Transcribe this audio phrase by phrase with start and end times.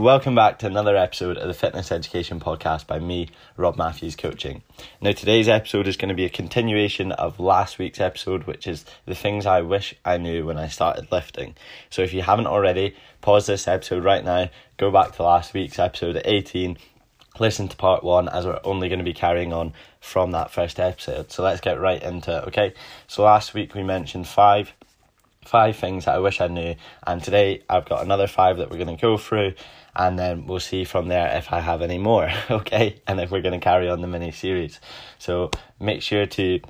[0.00, 3.28] Welcome back to another episode of the Fitness Education Podcast by me,
[3.58, 4.62] Rob Matthews Coaching.
[5.02, 8.86] Now, today's episode is going to be a continuation of last week's episode, which is
[9.04, 11.54] the things I wish I knew when I started lifting.
[11.90, 15.78] So, if you haven't already, pause this episode right now, go back to last week's
[15.78, 16.78] episode 18,
[17.38, 20.80] listen to part one, as we're only going to be carrying on from that first
[20.80, 21.30] episode.
[21.30, 22.72] So, let's get right into it, okay?
[23.06, 24.72] So, last week we mentioned five
[25.50, 26.76] five things that I wish I knew.
[27.04, 29.54] And today I've got another five that we're going to go through,
[29.96, 33.00] and then we'll see from there if I have any more, okay?
[33.08, 34.80] And if we're going to carry on the mini series.
[35.18, 35.50] So
[35.80, 36.60] make sure to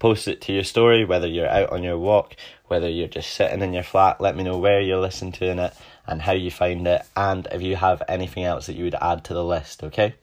[0.00, 2.34] post it to your story, whether you're out on your walk,
[2.66, 4.20] whether you're just sitting in your flat.
[4.20, 5.72] Let me know where you're listening to it
[6.08, 9.22] and how you find it, and if you have anything else that you would add
[9.24, 10.14] to the list, okay?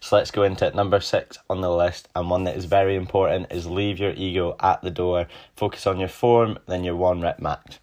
[0.00, 0.74] So let's go into it.
[0.74, 4.56] Number six on the list, and one that is very important, is leave your ego
[4.60, 5.26] at the door.
[5.56, 7.78] Focus on your form, then your one rep max.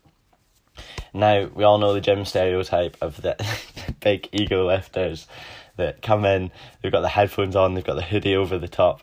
[1.13, 3.35] Now, we all know the gym stereotype of the
[3.99, 5.27] big ego lifters
[5.77, 9.01] that come in, they've got the headphones on, they've got the hoodie over the top,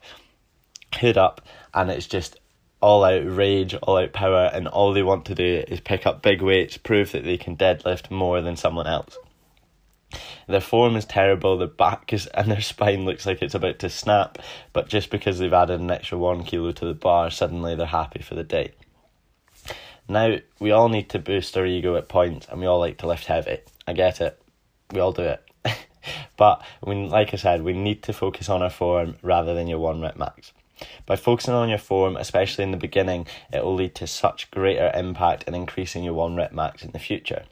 [0.97, 1.41] hood up,
[1.75, 2.39] and it's just
[2.81, 6.23] all out rage, all out power, and all they want to do is pick up
[6.23, 9.17] big weights, prove that they can deadlift more than someone else.
[10.47, 13.91] Their form is terrible, their back is and their spine looks like it's about to
[13.91, 14.39] snap,
[14.73, 18.23] but just because they've added an extra one kilo to the bar, suddenly they're happy
[18.23, 18.73] for the day.
[20.09, 23.09] Now, we all need to boost our ego at points and we all like to
[23.09, 23.59] lift heavy.
[23.89, 24.41] I get it.
[24.93, 25.43] We all do it.
[26.37, 29.81] but when like I said, we need to focus on our form rather than your
[29.81, 30.53] one rep max.
[31.07, 34.93] By focusing on your form, especially in the beginning, it will lead to such greater
[34.95, 37.47] impact in increasing your one rep max in the future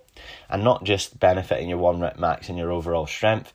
[0.49, 3.53] and not just benefiting your one rep max and your overall strength.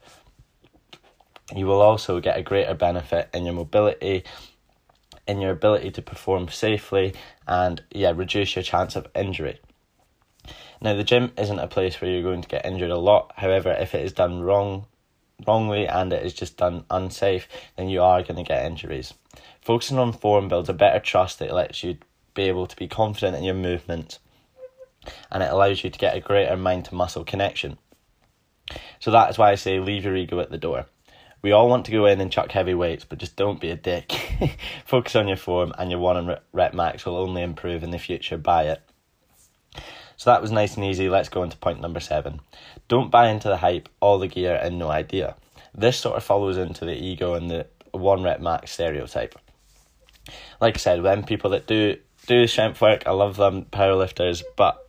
[1.55, 4.23] You will also get a greater benefit in your mobility,
[5.27, 7.13] in your ability to perform safely,
[7.47, 9.59] and yeah, reduce your chance of injury.
[10.81, 13.33] Now, the gym isn't a place where you're going to get injured a lot.
[13.35, 14.85] However, if it is done wrong,
[15.45, 19.13] wrongly and it is just done unsafe, then you are going to get injuries.
[19.61, 21.97] Focusing on form builds a better trust that lets you
[22.33, 24.19] be able to be confident in your movements
[25.31, 27.77] and it allows you to get a greater mind to muscle connection.
[28.99, 30.85] So that is why I say leave your ego at the door.
[31.41, 33.75] We all want to go in and chuck heavy weights, but just don't be a
[33.75, 34.11] dick.
[34.85, 37.99] Focus on your form, and your one and rep max will only improve in the
[37.99, 38.81] future by it.
[40.17, 41.07] So that was nice and easy.
[41.07, 42.41] Let's go into point number seven.
[42.89, 45.37] Don't buy into the hype, all the gear, and no idea.
[45.73, 49.39] This sort of follows into the ego and the one rep max stereotype.
[50.59, 54.88] Like I said, when people that do do strength work, I love them, powerlifters, but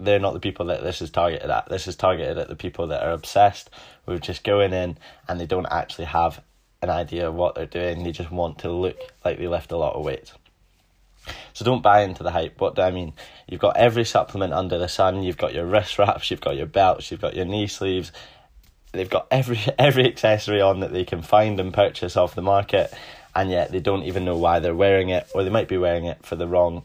[0.00, 1.68] they're not the people that this is targeted at.
[1.68, 3.70] This is targeted at the people that are obsessed
[4.06, 6.42] with just going in and they don't actually have
[6.82, 8.02] an idea of what they're doing.
[8.02, 10.32] They just want to look like they lift a lot of weight.
[11.52, 12.60] So don't buy into the hype.
[12.60, 13.12] What do I mean?
[13.46, 15.22] You've got every supplement under the sun.
[15.22, 16.30] You've got your wrist wraps.
[16.30, 17.10] You've got your belts.
[17.10, 18.12] You've got your knee sleeves.
[18.92, 22.92] They've got every every accessory on that they can find and purchase off the market,
[23.34, 26.06] and yet they don't even know why they're wearing it, or they might be wearing
[26.06, 26.82] it for the wrong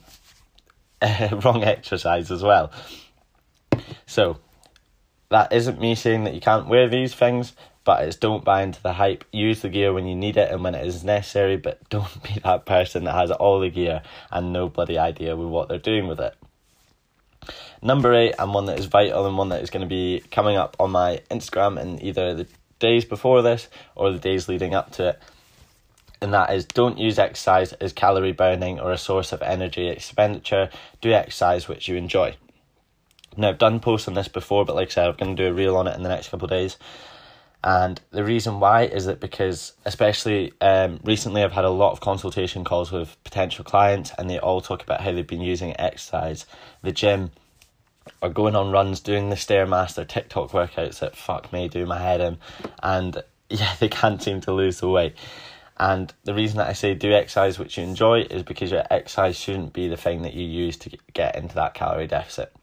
[1.43, 2.71] wrong exercise as well.
[4.05, 4.37] So
[5.29, 7.53] that isn't me saying that you can't wear these things,
[7.83, 9.23] but it's don't buy into the hype.
[9.31, 12.39] Use the gear when you need it and when it is necessary, but don't be
[12.43, 14.01] that person that has all the gear
[14.31, 16.35] and no bloody idea with what they're doing with it.
[17.81, 20.57] Number eight, and one that is vital and one that is going to be coming
[20.57, 22.47] up on my Instagram in either the
[22.79, 25.19] days before this or the days leading up to it.
[26.21, 30.69] And that is don't use exercise as calorie burning or a source of energy expenditure.
[31.01, 32.35] Do exercise which you enjoy.
[33.37, 35.49] Now, I've done posts on this before, but like I said, I'm going to do
[35.49, 36.77] a reel on it in the next couple of days.
[37.63, 41.99] And the reason why is that because, especially um, recently, I've had a lot of
[41.99, 46.45] consultation calls with potential clients, and they all talk about how they've been using exercise,
[46.83, 47.31] the gym,
[48.21, 52.21] or going on runs, doing the Stairmaster TikTok workouts that fuck me, do my head
[52.21, 52.37] in.
[52.83, 55.15] And yeah, they can't seem to lose the weight.
[55.77, 59.35] And the reason that I say do exercise which you enjoy is because your exercise
[59.35, 62.53] shouldn't be the thing that you use to get into that calorie deficit.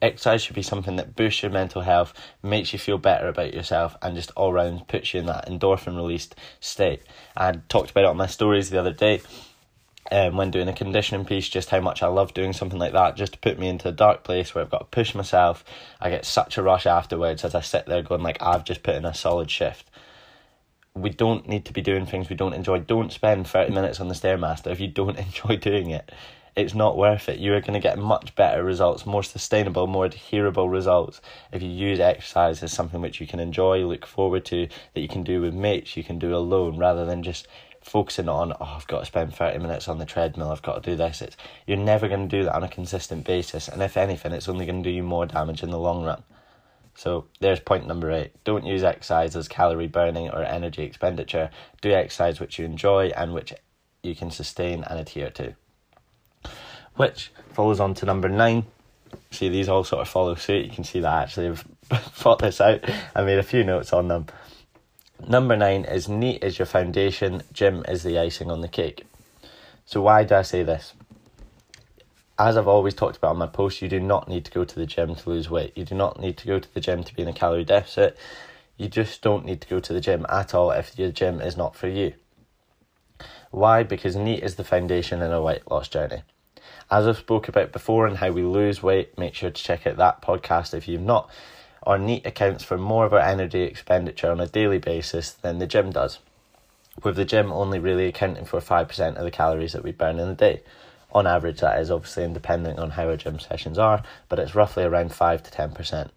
[0.00, 3.96] Exercise should be something that boosts your mental health, makes you feel better about yourself,
[4.02, 7.02] and just all round puts you in that endorphin released state.
[7.36, 9.22] I talked about it on my stories the other day.
[10.10, 13.16] Um, when doing a conditioning piece, just how much I love doing something like that,
[13.16, 15.64] just to put me into a dark place where I've got to push myself.
[16.00, 18.96] I get such a rush afterwards as I sit there going like I've just put
[18.96, 19.88] in a solid shift.
[20.94, 22.80] We don't need to be doing things we don't enjoy.
[22.80, 26.10] Don't spend thirty minutes on the stairmaster if you don't enjoy doing it
[26.54, 27.38] it's not worth it.
[27.38, 31.20] You are going to get much better results, more sustainable, more adherable results
[31.50, 35.08] if you use exercise as something which you can enjoy, look forward to, that you
[35.08, 37.48] can do with mates, you can do alone, rather than just
[37.80, 40.90] focusing on, oh, I've got to spend 30 minutes on the treadmill, I've got to
[40.90, 41.22] do this.
[41.22, 43.68] It's, you're never going to do that on a consistent basis.
[43.68, 46.22] And if anything, it's only going to do you more damage in the long run.
[46.94, 48.32] So there's point number eight.
[48.44, 51.50] Don't use exercise as calorie burning or energy expenditure.
[51.80, 53.54] Do exercise which you enjoy and which
[54.02, 55.54] you can sustain and adhere to.
[56.96, 58.64] Which follows on to number nine.
[59.30, 60.66] See, these all sort of follow suit.
[60.66, 62.80] You can see that I actually have thought this out.
[63.14, 64.26] I made a few notes on them.
[65.26, 69.06] Number nine is NEAT is your foundation, gym is the icing on the cake.
[69.86, 70.94] So, why do I say this?
[72.38, 74.74] As I've always talked about on my post, you do not need to go to
[74.74, 75.76] the gym to lose weight.
[75.76, 78.16] You do not need to go to the gym to be in a calorie deficit.
[78.76, 81.56] You just don't need to go to the gym at all if your gym is
[81.56, 82.14] not for you.
[83.50, 83.84] Why?
[83.84, 86.22] Because NEAT is the foundation in a weight loss journey.
[86.90, 89.96] As I've spoke about before and how we lose weight, make sure to check out
[89.96, 91.30] that podcast if you've not.
[91.84, 95.66] Our NEAT accounts for more of our energy expenditure on a daily basis than the
[95.66, 96.18] gym does,
[97.02, 100.28] with the gym only really accounting for 5% of the calories that we burn in
[100.28, 100.62] a day.
[101.12, 104.84] On average, that is obviously independent on how our gym sessions are, but it's roughly
[104.84, 106.10] around 5 to 10%.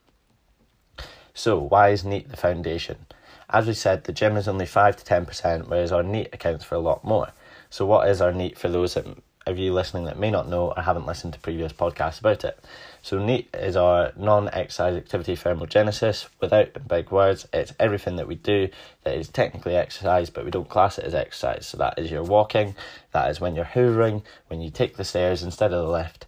[1.33, 3.07] So, why is NEAT the foundation?
[3.49, 6.75] As we said, the gym is only 5 to 10%, whereas our NEAT accounts for
[6.75, 7.31] a lot more.
[7.69, 9.05] So, what is our NEAT for those that
[9.45, 12.59] of you listening that may not know or haven't listened to previous podcasts about it.
[13.01, 16.27] So NEAT is our non-exercise activity thermogenesis.
[16.39, 18.69] Without big words, it's everything that we do
[19.03, 21.67] that is technically exercise, but we don't class it as exercise.
[21.67, 22.75] So that is your walking,
[23.11, 26.25] that is when you're hoovering, when you take the stairs instead of the lift,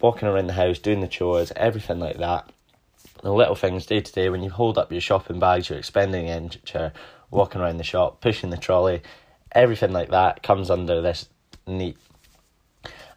[0.00, 2.50] walking around the house, doing the chores, everything like that.
[3.22, 6.26] The little things day to day when you hold up your shopping bags, your expending
[6.26, 6.92] expenditure,
[7.30, 9.02] walking around the shop, pushing the trolley,
[9.52, 11.28] everything like that comes under this
[11.66, 11.96] NEAT.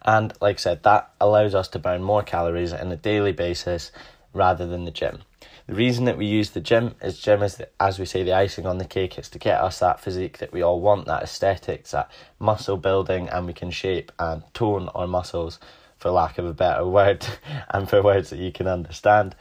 [0.02, 3.90] And like I said, that allows us to burn more calories on a daily basis
[4.32, 5.20] rather than the gym.
[5.66, 8.34] The reason that we use the gym is gym is, the, as we say, the
[8.34, 9.16] icing on the cake.
[9.16, 13.30] It's to get us that physique that we all want, that aesthetics, that muscle building,
[13.30, 15.58] and we can shape and tone our muscles,
[15.96, 17.26] for lack of a better word,
[17.70, 19.34] and for words that you can understand,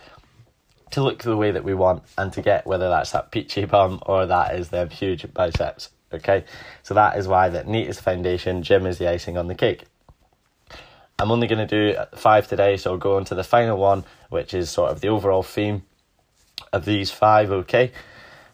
[0.91, 4.00] to look the way that we want and to get whether that's that peachy bum
[4.05, 5.89] or that is them huge biceps.
[6.13, 6.45] Okay,
[6.83, 9.56] so that is why that NEAT is the foundation, gym is the icing on the
[9.56, 9.86] cake.
[11.19, 14.04] I'm only going to do five today, so I'll go on to the final one,
[14.30, 15.83] which is sort of the overall theme
[16.71, 17.92] of these five, okay?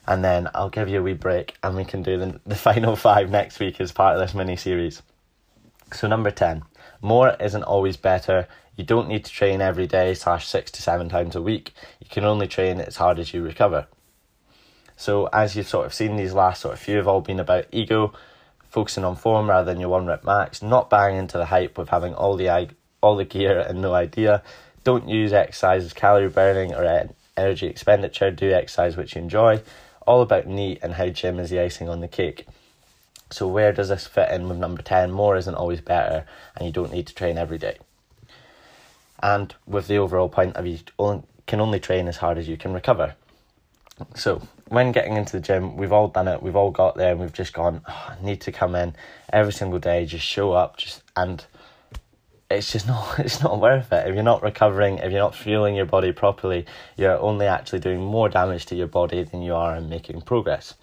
[0.05, 2.95] And then I'll give you a wee break and we can do the, the final
[2.95, 5.01] five next week as part of this mini series.
[5.93, 6.63] So, number 10,
[7.01, 8.47] more isn't always better.
[8.75, 11.73] You don't need to train every day, slash six to seven times a week.
[11.99, 13.87] You can only train as hard as you recover.
[14.99, 17.67] So as you've sort of seen, these last sort of few have all been about
[17.71, 18.11] ego,
[18.69, 21.87] focusing on form rather than your one rep max, not buying into the hype of
[21.87, 22.69] having all the
[23.01, 24.43] all the gear and no idea.
[24.83, 26.83] Don't use exercise as calorie burning or
[27.37, 28.29] energy expenditure.
[28.29, 29.61] Do exercise which you enjoy.
[30.05, 32.45] All about NEAT and how gym is the icing on the cake.
[33.29, 35.13] So where does this fit in with number 10?
[35.13, 36.25] More isn't always better
[36.57, 37.77] and you don't need to train every day.
[39.23, 40.79] And with the overall point of you
[41.47, 43.15] can only train as hard as you can recover.
[44.15, 46.41] So when getting into the gym, we've all done it.
[46.41, 47.81] We've all got there, and we've just gone.
[47.87, 48.95] Oh, need to come in
[49.31, 51.45] every single day, just show up, just and
[52.49, 55.75] it's just not it's not worth it if you're not recovering if you're not fueling
[55.75, 56.65] your body properly
[56.97, 60.75] you're only actually doing more damage to your body than you are in making progress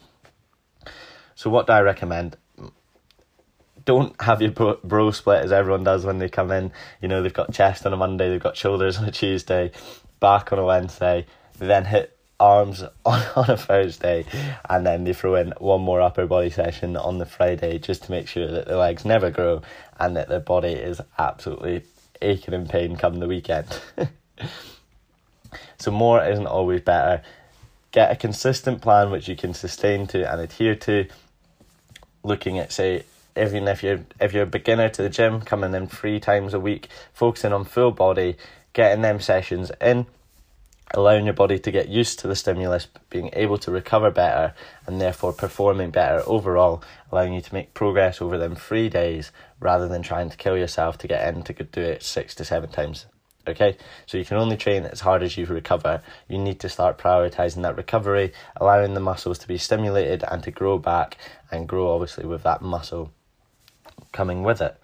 [1.35, 2.37] so what do i recommend
[3.85, 7.23] don't have your bro, bro split as everyone does when they come in you know
[7.23, 9.71] they've got chest on a monday they've got shoulders on a tuesday
[10.21, 11.27] back on a wednesday
[11.59, 14.25] then hit arms on, on a Thursday,
[14.69, 18.11] and then they throw in one more upper body session on the Friday just to
[18.11, 19.63] make sure that the legs never grow
[19.99, 21.83] and that their body is absolutely
[22.23, 23.67] aching in pain come the weekend.
[25.79, 27.23] so, more isn't always better.
[27.93, 31.07] Get a consistent plan which you can sustain to and adhere to.
[32.23, 33.05] Looking at, say,
[33.37, 36.61] even if you're if you're a beginner to the gym, coming in three times a
[36.61, 38.37] week, focusing on full body,
[38.73, 40.07] getting them sessions in
[40.95, 44.55] allowing your body to get used to the stimulus, being able to recover better,
[44.87, 49.89] and therefore performing better overall, allowing you to make progress over them three days rather
[49.89, 53.07] than trying to kill yourself to get in to do it six to seven times.
[53.49, 53.77] Okay,
[54.07, 56.03] so you can only train as hard as you recover.
[56.29, 60.51] You need to start prioritizing that recovery, allowing the muscles to be stimulated and to
[60.51, 61.17] grow back
[61.53, 63.13] and grow obviously with that muscle
[64.11, 64.77] coming with it.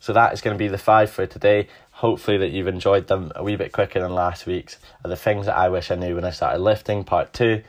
[0.00, 3.32] So that is going to be the five for today hopefully that you've enjoyed them
[3.34, 6.14] a wee bit quicker than last week's are the things that I wish I knew
[6.14, 7.62] when I started lifting part two.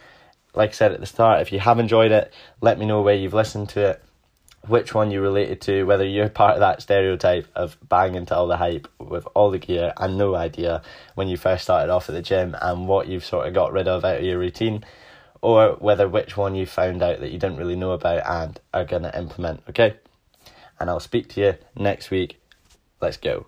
[0.53, 3.15] Like I said at the start, if you have enjoyed it, let me know where
[3.15, 4.03] you've listened to it,
[4.67, 8.48] which one you related to, whether you're part of that stereotype of banging into all
[8.48, 10.81] the hype with all the gear and no idea
[11.15, 13.88] when you first started off at the gym and what you've sort of got rid
[13.88, 14.84] of out of your routine,
[15.41, 18.84] or whether which one you found out that you didn't really know about and are
[18.84, 19.96] going to implement, okay?
[20.79, 22.39] And I'll speak to you next week.
[23.01, 23.48] Let's go.